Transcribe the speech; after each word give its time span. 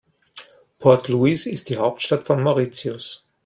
Port 0.79 1.09
Louis 1.09 1.45
ist 1.45 1.69
die 1.69 1.77
Hauptstadt 1.77 2.23
von 2.23 2.41
Mauritius. 2.41 3.23